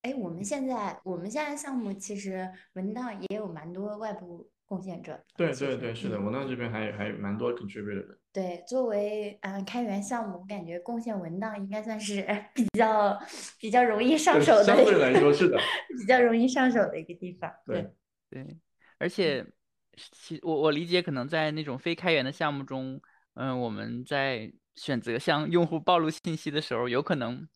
[0.00, 5.22] 哎，我们现在我们现在项目其实文档也有蛮多外部贡献者。
[5.36, 8.18] 对对对，是的，文档这边还还蛮多 contributor 的。
[8.32, 13.20] 对，作为嗯开源项目，我感觉贡献文档应该算是 比较
[13.60, 14.64] 比较容易上手的。
[14.64, 15.58] 相对来说是的，
[15.98, 17.52] 比较容易上手的一个地方。
[17.66, 17.92] 对
[18.30, 18.46] 对，
[18.98, 19.46] 而且
[19.96, 23.00] 其我我理解，可能在那种非开源的项目中，
[23.34, 27.48] 嗯，我们在选择向用户暴露信息的时候，有可能。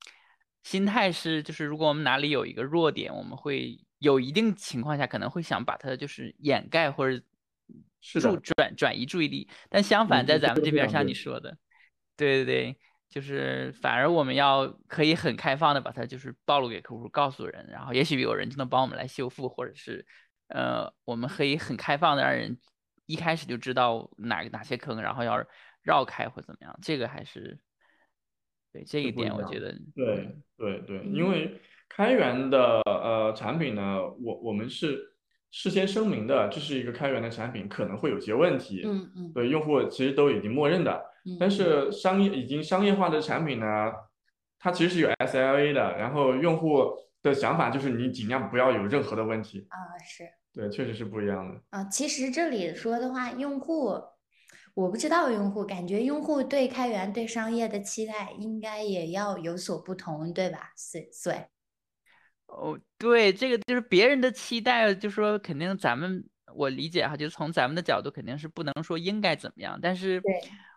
[0.62, 7.18] 心态是，就是如果我们哪里有一个弱点，我们会有一定情况下可能会想把它就是掩盖或者
[8.02, 9.48] 注转转移注意力。
[9.70, 11.56] 但相反，在咱们这边，像你说的，
[12.14, 12.76] 对对对，
[13.08, 20.06] 就是反而我们要可以很开放的把它就是暴露给客户，告诉人，然后也许有人就能帮我们来修复，或者是
[20.50, 22.58] 呃，我们可以很开放的让人
[23.06, 25.44] 一开始就知道哪哪些坑，然后要
[25.82, 27.58] 绕开或怎么样，这个还是。
[28.72, 35.16] 对这一点，我觉得对对对，因为开源的呃产品呢，我我们是
[35.50, 38.82] 事先声明的，这是一个开源的产品，可能会有些问题。
[38.84, 39.32] 嗯嗯。
[39.32, 41.04] 对，用户其实都已经默认的。
[41.40, 43.66] 但是商业已经商业化的产品呢，
[44.56, 49.66] 它其实是有 SLA 的，然后用户的想法就是你尽量不要有任何的问题。
[49.68, 50.22] 啊，是。
[50.52, 51.60] 对，确实是不一样的。
[51.70, 54.00] 啊，其实这里说的话，用户。
[54.72, 60.72] 我不知道用户感觉用户对开源对商业的期待应该也要有所不同，对吧？
[60.76, 61.36] 所所以，
[62.46, 70.22] 哦，对，这个就是别人的期待，就说肯定咱们我理解哈，就是从咱们的角度肯定是不能说应该怎么样，但是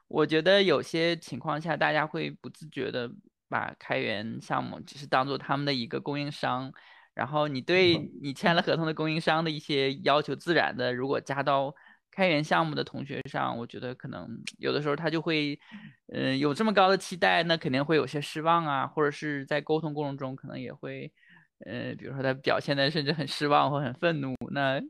[0.08, 3.10] 我觉得有些情况下大家会不自觉的
[3.48, 6.74] 把开源项目只是当做他们的一个供应商，
[7.14, 11.74] 然后你对你签了合同的供应商的一些要求，自然的如果加到。
[12.16, 15.60] 开源项目的同学上，我觉得可能有的时候他就会，
[16.14, 21.12] 嗯，有这么高的期待，那肯定会有些失望啊，或者是在沟通过程中可能也会，
[21.66, 24.82] 呃，比如说他表现的甚至很失望或很愤怒，那，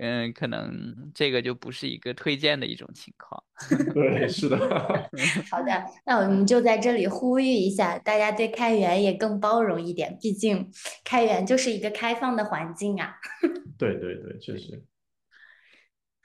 [0.00, 3.42] 嗯，可能这个就不是一个推荐的一种情况。
[3.94, 4.56] 对，是的。
[5.50, 10.70] 好的，那我们就在这里呼吁一下，大家对开源也更包容一点，毕竟
[11.04, 13.16] 开源就是一个开放的环境啊。
[13.78, 14.84] 对对对，确实。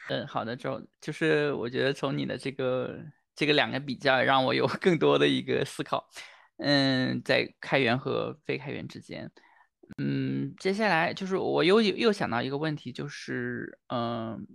[0.10, 3.00] 嗯，好的，周就是我觉得从你的这个
[3.36, 6.08] 这个两个比较，让我有更多的一个思考。
[6.58, 9.32] 嗯，在开源和非开源之间，
[9.98, 14.48] 嗯，接下来就是我又又想到一个问题，就是嗯，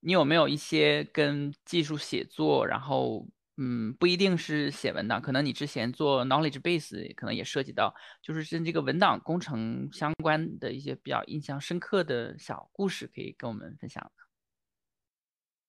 [0.00, 3.26] 你有没有一些跟技术写作，然后
[3.58, 14.10] 嗯，不一定是写文档，可能你之前做 knowledge base 可能也涉及到，就是跟这个文档工程相关的一些比较印象深刻的小故事，可以跟我们分享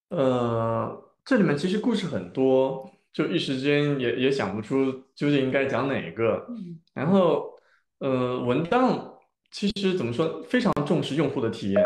[0.10, 6.48] 呃，这里面其实故事很多，就一时间也也想不出究竟应该讲哪个。
[6.94, 7.57] 然后，
[8.00, 9.14] 呃，文档
[9.52, 11.84] 其实怎么说，非常重视用户的体验，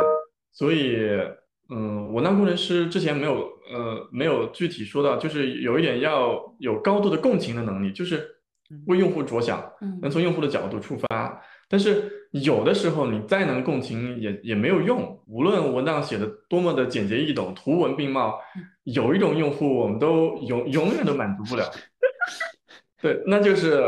[0.52, 0.97] 所以，
[1.69, 8.28] 嗯，文档工程师之前没有，呃，没有具体说到，就是有一点要有高度的共情的能力，就是
[8.88, 9.63] 为用户着想，
[10.02, 11.41] 能从用户的角度出发。
[11.69, 18.38] 但是有的时候你再能共情也也没有用，无论文档写的多么的简洁易懂，图文并茂，
[18.84, 21.63] 有一种用户我们都永永远都满足不了。
[23.02, 23.82] 对，那就是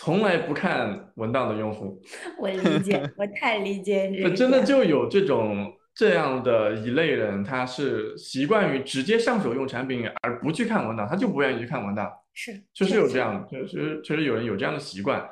[0.00, 2.00] 从来不看文档的用户。
[2.40, 4.30] 我理解，我太理解这。
[4.30, 12.10] 真的就有这种这样的一类人，他是习惯于直接上手用产品而不去看文档，他就不愿意去看文档。
[12.32, 15.22] 是，确实有这样，确实确实有人有这样的习惯。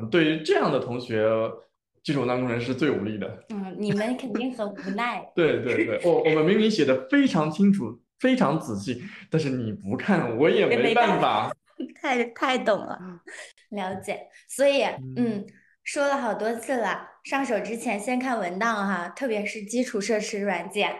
[0.00, 1.28] 嗯，对于这样的同学，
[2.04, 3.44] 技术文档工程师最无力的。
[3.52, 5.28] 嗯，你们肯定很无奈。
[5.34, 11.52] 对对对，我我们明明写的非常清楚、非常仔细，但是你不看，我也没办法。
[12.00, 12.98] 太太懂了，
[13.70, 14.28] 了解。
[14.48, 14.82] 所以，
[15.16, 15.46] 嗯，
[15.84, 20.94] 说了好多次了，上手之前先看文档哈，特别是基础设施软件。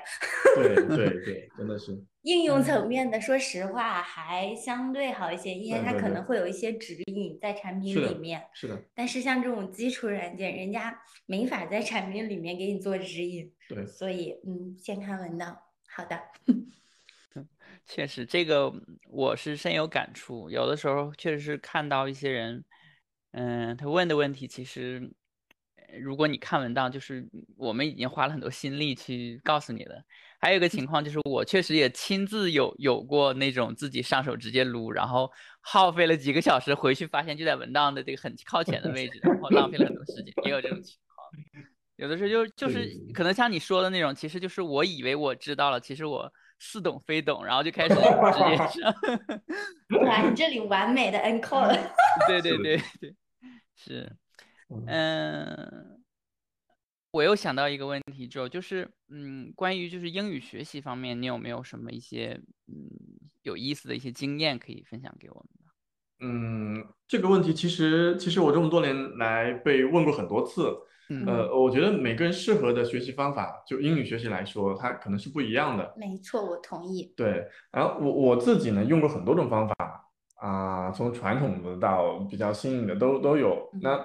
[0.57, 2.05] 对对 对，真的是。
[2.23, 8.41] 应用层面的，说实话还相对好一些，因为它可能会有一些指引在产品里面。
[8.55, 8.81] 是的。
[8.95, 13.53] 但是像这种基础软件，人家没法在产品里面给你做指引。
[13.69, 13.85] 对。
[13.87, 15.59] 所以，嗯，先看文档。
[15.89, 16.17] 好的。
[17.87, 18.73] 确实，这个
[19.11, 20.49] 我是深有感触。
[20.51, 22.65] 有的时候确实是看到一些人，
[23.33, 25.13] 嗯，他问的问题，其实
[26.01, 30.05] 如果你看文档，就是我们已经花了很多心力去告诉你的。
[30.41, 41.67] 还有一个情况就是，我确实也亲自有有过那种自己上手直接撸，然后耗费了几个小时，回去发现就在文档的这个很靠前的位置，然后浪费了很多时间，也有这种情况。
[41.97, 46.33] 有的时候就就是可能像你说的那种，其实就是我以为我知道了，其实我
[46.65, 48.95] 似懂非懂，然后就开始 直接上。
[50.07, 51.77] 哇，你这里完美的 encore。
[52.29, 53.17] 对对对对，
[53.75, 54.17] 是。
[54.87, 56.01] 嗯，
[57.11, 62.89] 我又想到一个问题，之后就是，嗯，关于就是英语学习方面，你有没有什么一些嗯
[63.43, 65.49] 有意思的一些经验可以分享给我们？
[66.21, 70.73] 嗯，这个问题其实其实我这么多年来被问过很多次。
[71.27, 75.95] 呃，我觉得每个人适合的学习方法，就英语学习来说，它可能是不一样的。
[75.97, 77.13] 没错，我同意。
[77.17, 83.71] 对，然后我我自己呢，用过很多种方法啊，从传统的到比较新颖的都都有。
[83.81, 83.99] 那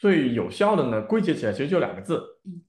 [0.00, 2.22] 最有效的呢，归结起来其实就两个字：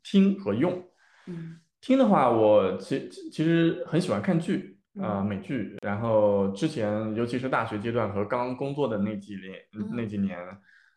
[0.04, 0.84] 听和用。
[1.28, 4.72] 嗯，听的话，我其其实很喜欢看剧。
[5.02, 10.38] 啊，美剧，然后之前尤其是大学阶段和刚工作的那几年，那几年，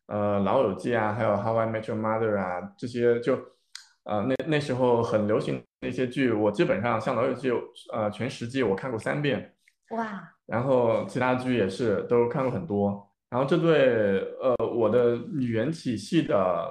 [0.06, 3.34] 呃，老友记啊，还有 How I Met Your Mother 啊，这些就，
[4.04, 7.50] 呃，那那时候很流行那些剧，我基本上像老友记，
[7.92, 9.54] 呃，全十季我看过三遍，
[9.90, 16.68] 哇，然后其他剧也是都看过很多，然后这对呃我的语言体系的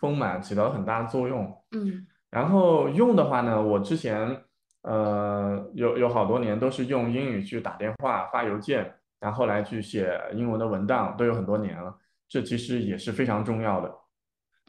[0.00, 4.40] 丰满起到了很大的作用，嗯，然后用的话呢，我之前。
[4.86, 11.96] 呃，有有好多年都是用英语去打电话、发邮件，然后来去写英文的文档，都有很多年了。
[12.28, 13.94] 这其实也是非常重要的。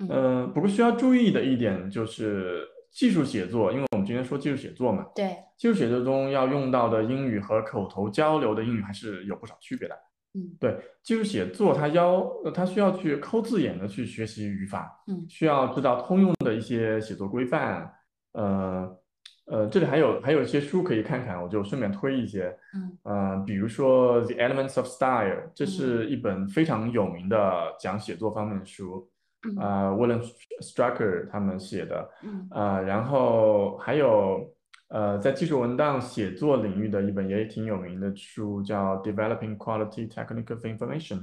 [0.09, 5.05] 嗯，不过需要注意的一点就是技术写作，因为我们今天说技术写作嘛。
[5.15, 5.35] 对。
[5.57, 9.95] 技术写作中要用到的英语和口头交流的英语还是有不少区别的。
[10.33, 17.91] 嗯，对，技术写作它要它需要去抠字眼的去学习语法，嗯，需要知道通用的一些写作规范，
[18.33, 18.97] 呃。
[19.45, 22.55] 呃，这里还有还有一些书可以看看，我就顺便推一些。
[22.73, 29.08] 嗯，呃，比如说《The Elements of Style》，这是一本非常有名的讲写作方面的书。
[29.58, 30.19] 啊，William
[30.62, 32.10] Strucker 他们写的。
[32.23, 32.47] 嗯。
[32.49, 34.51] 啊，然后还有
[34.88, 41.19] 呃，在技术文档写作领域的一本也挺有名的书，叫《Developing Quality Technique of Information》。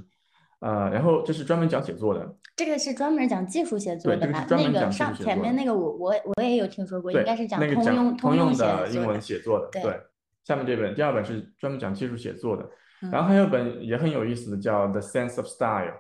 [0.63, 4.47] 呃，然后这是专门讲写作的，这个是专门讲技术写作的吧？
[4.49, 9.69] 那个上前面那个我我我也有听说过，应该是讲通用通用的英文写作的。
[9.73, 10.01] 对，
[10.45, 12.71] 下面这本第二本是专门讲技术写作的，
[13.11, 15.95] 然后还有本也很有意思的叫《The Sense of Style》，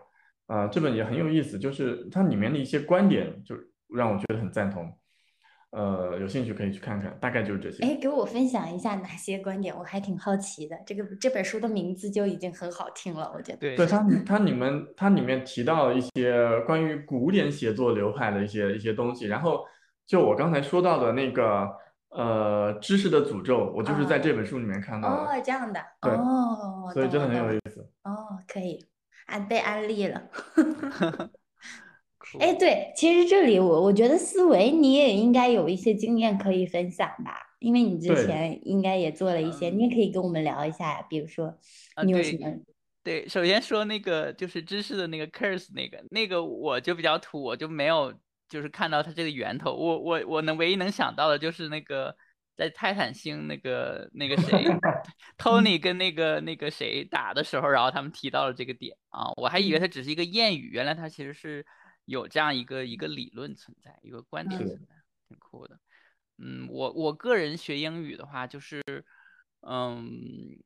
[0.54, 3.56] 啊，这本也很有意思，就是它里面的一些观点就
[3.92, 4.88] 让我觉得很赞同。
[5.72, 7.82] 呃，有兴趣可以去看看，大概就是这些。
[7.82, 10.76] 哎，给我分享一下哪些观点，我还挺好奇的。
[10.86, 13.58] 这个这本书的名字就已经很好听了，我觉得。
[13.58, 19.64] 对，对它它里面它里面提到一些关于古典写作流派的一些一些东西，然后
[20.06, 21.66] 就我刚才说到的那个
[22.10, 25.32] 呃知识的诅咒，我就是在这本书里面看到的。
[25.32, 25.80] 哦，这样的。
[26.02, 26.12] 对。
[26.12, 26.90] 哦。
[26.92, 27.80] 所以真的很有意思。
[28.04, 28.84] 哦，可以，
[29.24, 30.22] 安被安利了。
[32.40, 41.06] 哎，对，其实这里我我觉得思维你也应该有一些经验可以分享吧，因为你之前应该也做了一些，你也可以跟我们聊一下呀。
[41.10, 41.54] 比如说，
[42.04, 42.50] 你有什么？
[43.04, 48.14] 对，首先说那个就是知识的那个 curse 那个那个我就比较土，我就没有
[48.48, 49.72] 就是看到它这个源头。
[49.74, 52.16] 我我我能唯一能想到的就是那个
[52.56, 54.64] 在泰坦星那个那个谁
[55.36, 61.66] Tony 跟那个那个谁打的时候，然后他们提到了这个点啊，我还以为它只是一个谚语，原来它其实是。
[62.04, 64.94] 有这样一个一个理论存在，一个观点存在，
[65.28, 65.78] 挺酷的。
[66.38, 68.82] 嗯，我我个人学英语的话，就是，
[69.60, 70.58] 嗯，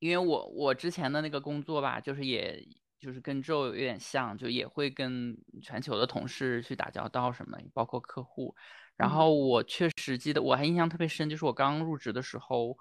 [0.00, 2.66] 因为我我之前的那个工作吧，就是也
[2.98, 8.56] 就是跟 Joe 有点像，就也会跟全球的同事去打交道什么，包括客户。
[8.96, 12.76] 然后我确实记得，我还印象特别深，就是我刚入职的时候，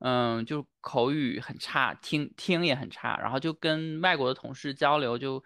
[0.00, 5.44] 嗯，就口语很差，听听也很差，然后就跟外国的同事交流就。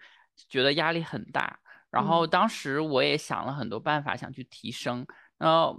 [0.49, 5.05] 觉得压力很大，然后当时我也想了很多办法想去提升。
[5.39, 5.75] 那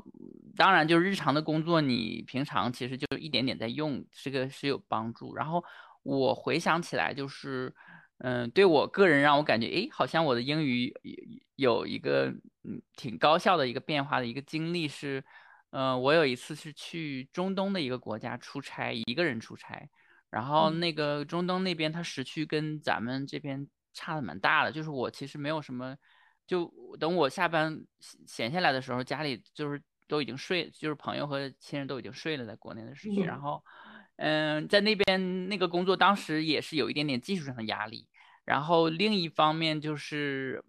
[0.57, 5.35] 当然，就日常的工作，你平常其实就一点点在用，这个是有帮助。
[5.35, 5.65] 然后
[6.03, 7.75] 我回想起来，就是，
[8.19, 10.93] 嗯，对我个人让我感觉，哎，好像我的英语
[11.57, 12.27] 有一个
[12.65, 15.25] 嗯挺高效的一个变化的一个经历是，
[15.71, 19.89] 嗯，我有一次是去中东的一个国家出差，一个人出差，
[20.31, 23.67] 然后那个中东那边它时区跟咱们这边。
[23.95, 25.97] 差的蛮大的，就是我其实没有什么，
[26.47, 27.83] 就等我下班
[28.27, 33.23] 闲下来的时候，家里就是都已经睡，就是朋友和亲人都已经睡了，在国内的时区。
[33.23, 33.65] 然后，
[34.17, 38.07] 嗯，在那边那个工作，当时也是有一点点技术上的压力。
[38.45, 40.63] 然后另一方面就是，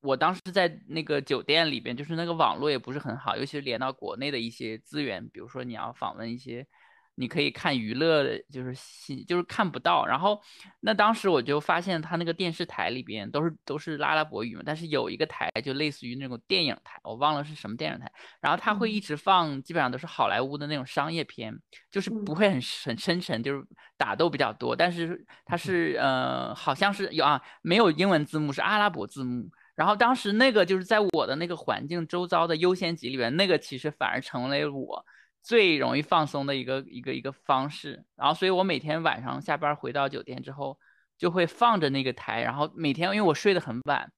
[0.00, 6.66] 我当时在那个酒店里边，就是那个网络也不是很好，尤其是连到国内的一些资源，比如说你要访问一些。
[7.14, 10.06] 你可以看娱乐的，就是信，就是看不到。
[10.06, 10.40] 然后，
[10.80, 18.10] 那当时我就发现他那个电视台里边都是都是阿拉伯语嘛，但是有一个台就类似于那种电影台，我忘了是什么电影台。
[18.40, 21.54] 然后他会一直放，基本上都是好莱坞的那种商业片，
[21.90, 22.54] 就是不会很
[22.84, 23.62] 很深沉，就是
[23.98, 24.74] 打斗比较多。
[24.74, 29.50] 但是它是呃，好像是有啊，没有英文字幕，是阿拉伯字幕。
[29.74, 35.04] 然后当时那个就是在我的那个环境周遭的优先级里边，那个其实反而成为我。
[35.42, 40.78] 最容易放松的一个一个一个方式，然后所以我每天晚上下班回到酒店之后，
[41.18, 44.08] 就会放着那个台，然后每天因为我睡得很晚，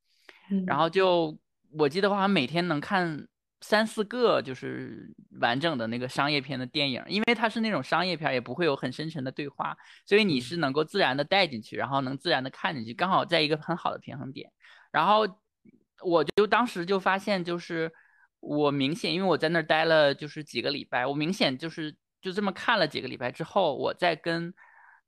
[0.66, 1.38] 然后就
[1.78, 3.26] 我记得好像每天能看
[3.62, 14.52] 三四个就是完整的那个商业片的电影，因为它是那种商业片，也不会有很深沉的对话，所以你是能够自然的带进去，然后能自然的看进去，刚好在一个很好的平衡点，
[14.92, 15.26] 然后
[16.02, 17.90] 我就当时就发现就是。
[18.46, 24.52] 我明显，因为我在那儿待了就是几个礼拜，我明显就是就这么看了几个礼拜之后，我再跟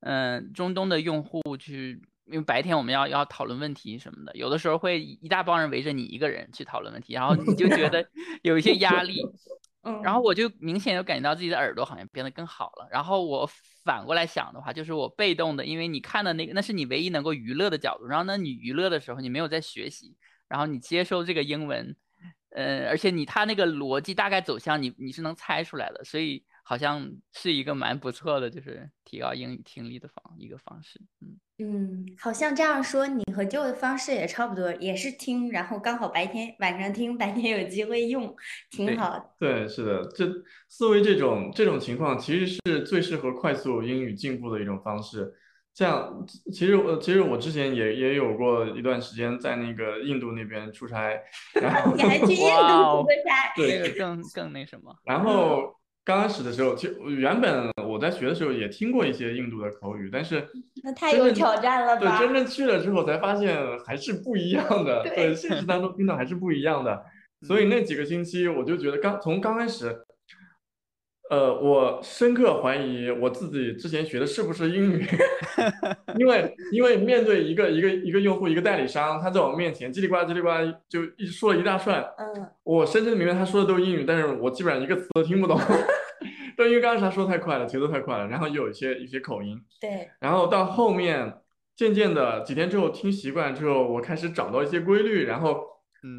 [0.00, 8.08] 嗯中东的用户去，因为白天我们要要讨论问题什么的，有的时候会一大帮人围着你一个人去讨论问题，然后你就觉得
[8.42, 9.22] 有一些压力，
[9.84, 12.88] 嗯，然后我就明显有感觉到自己的耳朵好像变得更好了。
[12.90, 13.48] 然后我
[13.84, 20.16] 反过来想的话，就是我被动的，因为你看的那个那是你唯一能够娱乐的角度，然后呢你娱乐的时候你没有在学习，
[20.48, 21.94] 然后你接收这个英文。
[22.56, 30.98] 呃，而且你他那个逻辑大概走向你你是能猜出来的，所以好像是一个蛮不错的，就是提高英语听力的方一个方式。
[31.20, 38.34] 嗯嗯，好像这样说，你和旧的方式也差不多，也是听，然后刚好白天晚上听，白天有机会用，
[38.70, 39.30] 挺好的。
[39.38, 40.26] 对，是的，这
[40.68, 45.34] 思维这种这种情况其实是最适合快速英语进步的一种方式。
[45.76, 51.12] 这样，其实我其实我之前也也有过一段时间在那个印度那边出差，
[51.60, 54.90] 然后 你还去印度出差，对，更更那什么。
[55.04, 60.48] 然后刚开始的时候，其实原本我在学的时候也听过一些印度的口语，但是
[60.82, 62.18] 那太有挑战了吧？
[62.18, 63.54] 对，真正去了之后才发现
[63.84, 67.04] 还是不一样的，对，现实当中听到还是不一样的。
[67.46, 69.94] 所以那几个星期，我就觉得刚从刚开始。
[71.28, 75.04] 呃，我深刻怀疑我自己之前学的是不是英语，
[76.18, 85.58] 因为因为面对一个一个一个用户一个代理商，他在我面前叽里呱啦叽里呱啦就一说了一大串，嗯，我深深明白他说的都是英语，但是我基本上一个词都听不懂，
[86.56, 91.40] 但因为刚开始他说太快了，节奏太快了，然后又有一些一些口音，对，然后到后面
[91.74, 95.60] 渐渐的几天之后听习惯之后，我开始找到一些规律，然后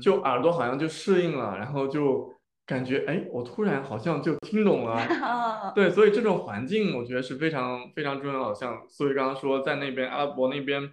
[0.04, 2.36] 就耳朵好像就适应了，然后就。
[2.68, 5.02] 感觉哎，我突然好像就听懂了，
[5.74, 8.54] 对，所以这种环境我觉得是非常非常重要。
[8.54, 10.92] 像苏伟刚刚说，在那边阿拉伯那边，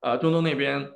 [0.00, 0.90] 呃，中东那边，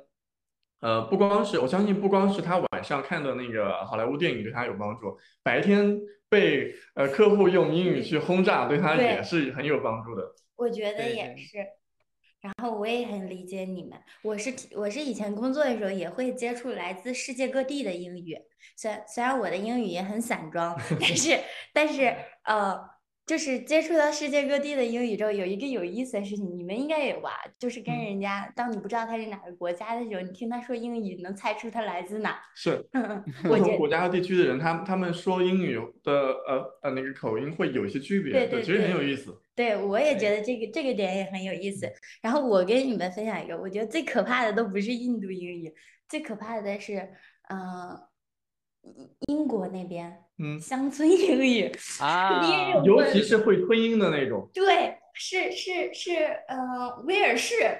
[0.81, 10.33] 呃，不光是我相信，不光是他晚上看的那个好莱坞电影对他有帮助，白天被呃客户用英语去轰炸，对他也是很有帮助的。
[10.55, 11.59] 我觉得也是。
[12.45, 18.37] 然后我也很理解你们，我是我是以前工作的时候也会接触来自世界各地的英语，
[18.77, 21.39] 虽然虽然我的英语也很散装，但是
[21.73, 22.95] 但是呃。
[23.27, 27.31] 就是接触到世界各地的英语之后，有一个有意思的事情，你们应该有吧？
[27.57, 32.39] 就是跟人家，当你不知道他是哪个国家的时候，你听他说英语，能猜出他来自哪。
[32.53, 32.87] 是，
[33.41, 35.73] 不同 国家和地区的人，他他们说英语
[36.03, 39.35] 的呃呃那个口音会有一些区别，对对，其实很有意思。
[39.55, 41.91] 对，我也觉得这个这个点也很有意思。
[42.21, 45.73] 然后我跟你们分享一个，我觉得最可怕的都不是印度英语，
[46.09, 47.09] 最可怕的是，
[47.49, 47.99] 嗯。
[49.29, 52.39] 英国那边，嗯，乡村英语 啊，
[52.85, 54.47] 尤其是会吞音的那种。
[54.53, 56.13] 对，是是是，
[56.47, 57.79] 呃，威尔士。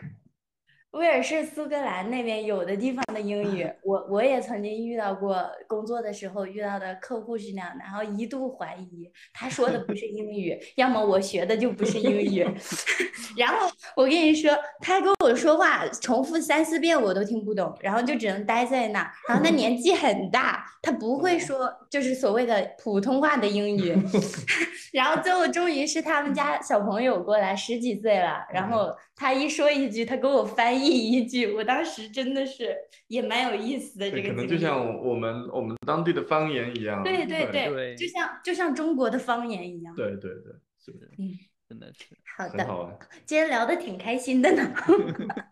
[0.96, 5.36] 威尔士、苏格兰那边有的地方的英语， 我我也曾经遇到过。
[5.68, 12.48] 工作的时候遇到的客户是那样的，然后一度怀疑他说的不是英语，要么我学的就不是英语。
[13.36, 19.00] 然后我跟你说，他跟我说话重复三四遍我都听不懂，然后就只能待在那。
[19.28, 23.98] 然后他年纪很大，他不会说就是所谓的普通话的英语。
[24.94, 30.85] 然后最后终于是他们家小朋友过来，十几岁了，然后他一说一句，他给我翻译。
[30.88, 32.76] 一句，我当时真的是
[33.08, 34.10] 也蛮有意思的。
[34.10, 37.04] 这个可能就像我们我们当地的方言一样。
[37.04, 39.94] 对对对，就像就像中国的方言一样。
[39.96, 41.10] 对对对，是不是？
[41.18, 41.32] 嗯，
[41.70, 42.06] 真的是。
[42.38, 44.74] 好的，今天聊的挺开心的呢。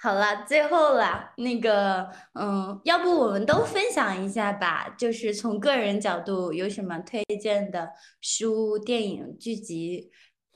[0.00, 4.94] 好了，最后了，那个，嗯，要不我们都分享一下吧？
[4.98, 10.10] 就是从个人角度有什么推荐的书、电影、剧集。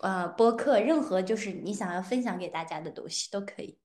[0.05, 3.79] 呃，播客任何就是你想要分享给大家的东西都可以。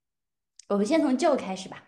[0.68, 1.82] 我们先从旧开始吧。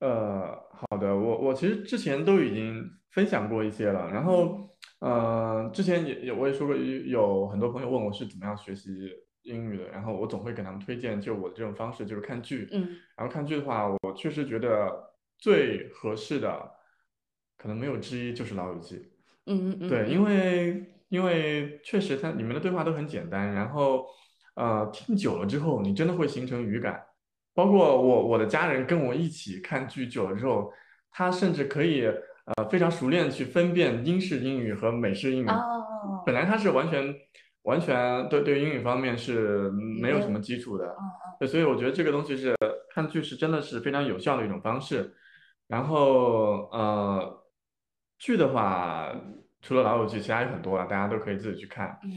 [0.00, 4.10] 呃，好的，我我其实之前都已经分享过一些了。
[4.10, 9.10] 然后呃，之前也也我也说过，有很多朋友问我是怎么样学习
[9.44, 12.68] 英语的，然后我总会给他们推荐，就我的这种方式就是看剧。
[12.70, 12.98] 嗯。
[13.16, 14.92] 然后看剧的话，我确实觉得
[15.38, 16.70] 最合适的，
[17.56, 18.96] 可能没有之一就是《老友记》。
[19.46, 19.88] 嗯嗯嗯。
[19.88, 24.06] 对，因为因为确实它里面的对话都很简单，然后
[24.54, 27.02] 呃听久了之后，你真的会形成语感。
[27.54, 30.72] 包括我我的家人跟我一起看剧久了之后，
[31.10, 32.10] 他甚至可以。
[32.56, 35.48] 呃，非常熟练去分辨英式英语和美式英语。
[35.48, 36.22] 哦。
[36.24, 37.12] 本来他是完全
[37.62, 39.68] 完全对对英语方面是
[40.00, 40.94] 没有什么基础的。
[41.40, 42.54] 对，所以我觉得这个东西是
[42.94, 45.12] 看剧是真的是非常有效的一种方式。
[45.66, 47.44] 然后呃，
[48.16, 49.12] 剧的话，
[49.66, 51.98] 除了老友记，其他有很多了，大家都可以自己去看。
[52.04, 52.10] 嗯。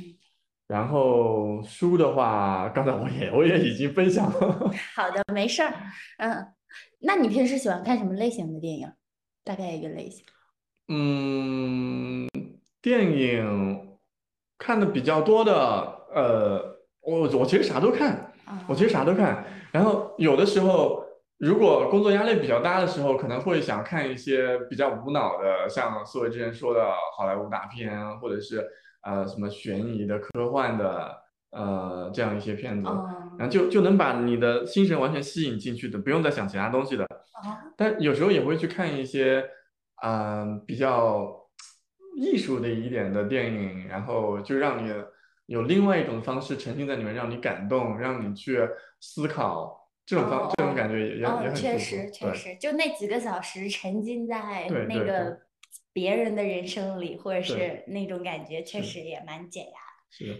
[0.67, 4.71] 然后书的话，刚才我也我也已经分享了。
[4.95, 5.73] 好的，没事儿。
[6.19, 6.45] 嗯，
[6.99, 8.91] 那你平时喜欢看什么类型的电影？
[9.43, 10.23] 大概一个类型，
[10.89, 12.29] 嗯，
[12.83, 13.97] 电影
[14.59, 15.53] 看的比较多的，
[16.13, 18.31] 呃，我我其实啥都看，
[18.67, 19.43] 我其实啥都看。
[19.71, 21.03] 然后有的时候，
[21.39, 28.67] 如果工作压力比较大的时候，可能会想看一些比较无脑的，像思维之前说的好莱坞大片，或者是
[29.03, 31.15] 呃什么悬疑的、科幻的，
[31.51, 32.89] 呃这样一些片子，
[33.37, 37.07] 然后就就能把你的心神完全吸引进去的，不用再想其他东西的。
[37.77, 39.49] 但有时候也会去看一些，
[40.03, 41.33] 嗯，比较
[42.17, 44.93] 艺术的一点的电影，然后就让你
[45.45, 48.59] 有另外一种方式沉浸在里面，让你感动，让你去
[48.99, 49.78] 思考，
[50.09, 55.39] 这种方这种感觉也也也很确实确实，就那几个小时沉浸在那个
[55.93, 59.88] 别人的人生里，或者是那种感觉，确实也蛮解压。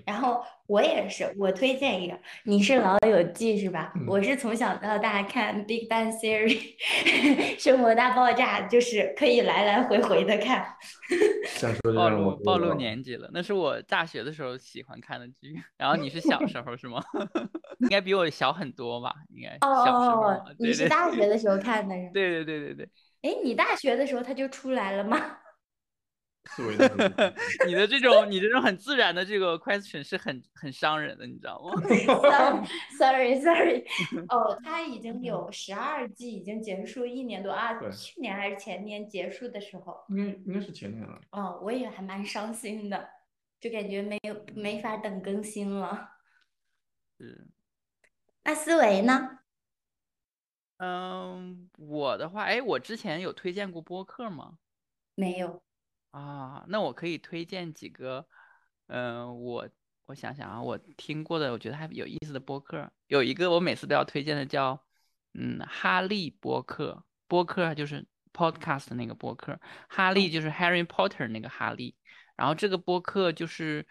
[0.06, 3.94] 然后我也是，我推荐一个，你是老友记是吧？
[4.08, 6.76] 我是从小到大看《Big Bang Theory
[7.60, 10.66] 》，生活大爆炸，就是可以来来回回的看。
[11.96, 15.62] 暴露暴露年纪了，那是我大学的时候喜欢看的剧。
[15.78, 17.02] 然后你是小时候是吗？
[17.80, 19.14] 应该比我小很多吧？
[19.34, 20.36] 应该小时候。
[20.58, 21.96] 你是大学的时候看的？
[22.14, 22.90] 对对对对对。
[23.22, 25.18] 哎，你大学的时候他就出来了吗？
[27.68, 31.74] 你的这种，你这种很自然的这个 question 是很很伤人的，你知道吗？
[32.98, 33.86] Sorry，Sorry，Sorry。
[34.30, 40.04] 哦，他已经有十二季，已经结束一年多啊，去年还是前年结束的时候？
[40.10, 41.22] 应该应该是前年了。
[41.32, 43.10] 哦，我也还蛮伤心的，
[43.60, 46.10] 就感觉没有没法等更新了。
[47.20, 47.50] 嗯。
[48.44, 49.40] 那思维呢？
[50.78, 54.58] 嗯，我的话，哎，我之前有推荐过播客吗？
[55.14, 55.62] 没有。
[56.12, 58.28] 啊，那我可以推荐几个，
[58.88, 59.70] 嗯，我
[60.08, 64.84] 我想想啊，我听过的，我觉得还有意思的播客，有一个我每次都要推荐的叫，
[65.36, 71.96] 嗯，哈利播客，播客就是 podcast 那个播客，哈利就是 Harry Potter 那个哈利，
[72.36, 73.86] 然后这个播客就是，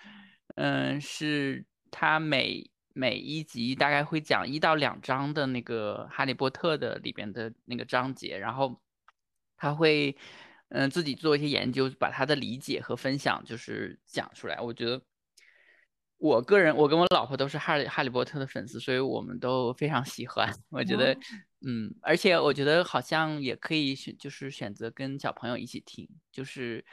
[0.57, 8.81] 嗯，是他每每一集大概会讲一到两章的那个哈利波特的里边的那个章节，然后
[9.57, 10.16] 他会。
[10.71, 14.61] 嗯，自己做一些研究，把他的理解和分享就是讲出来。
[14.61, 15.03] 我觉得，
[16.19, 20.53] 我个人，我跟我老婆都是哈利哈利波特的粉丝，所以我们都非常喜欢。
[20.69, 21.16] 我觉得，
[21.66, 26.07] 嗯，而且我觉得好像也可以选，就是选择跟小朋友一起听。
[26.31, 26.85] 就是，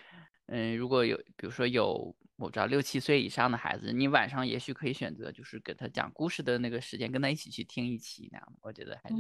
[0.46, 8.54] 嗯，如果有，比如说有我知道六七岁以上的孩子，你晚上也许可以选择，就是给他讲故事的那个时间，跟他一起去听一期那样。
[8.62, 9.16] 我觉得还是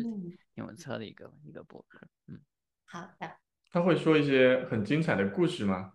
[0.53, 2.07] 挺不错的一个一个博客。
[2.27, 2.39] 嗯，
[2.85, 3.44] 好的。
[3.75, 5.91] 他会说一些很精彩的故事吗？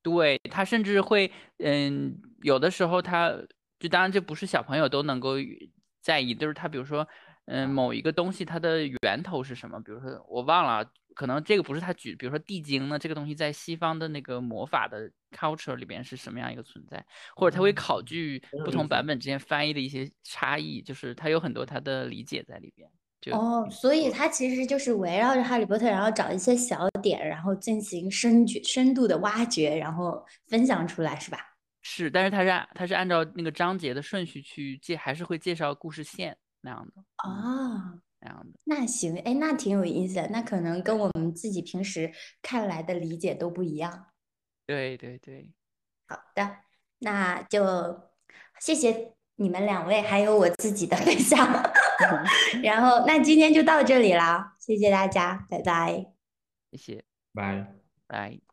[0.00, 3.36] 对他甚至会，嗯，有的时候他
[3.78, 5.34] 就当然这不是小朋友都能够
[6.00, 7.06] 在意，就是他比如说，
[7.44, 9.78] 嗯，某一个东西它的源头是什么？
[9.80, 17.04] 比如说我忘了，可能这个不是他举，比如说地精呢，这个东西在西方的那个魔法的 culture 里边是什么样一个存在？
[17.36, 22.90] 或者他会考据不同版本之间翻译的一些差异，就是他有很多他的理解在里边。
[23.32, 31.38] 哦，所以它其实就是围绕着哈利波特，然后找一些小点，然后进行深掘、深度的挖掘，然后分享出来，是吧？
[31.82, 37.02] 是，但是它是按它是按照那个章节的顺序去介，还是会介绍故事线那样的。
[37.28, 38.58] 哦，那样的。
[38.64, 42.10] 那行，哎，那挺有意思的，那可能跟我们自己平时
[42.40, 44.06] 看来的理解都不一样。
[44.66, 45.50] 对对对。
[46.06, 46.56] 好的，
[47.00, 48.00] 那就
[48.58, 49.12] 谢谢。
[49.36, 51.38] 你们两位还有我自己的分享，
[52.62, 56.06] 然后那今天就到这里了，谢谢大家，拜拜，
[56.72, 57.74] 谢谢，拜。
[58.06, 58.49] 拜。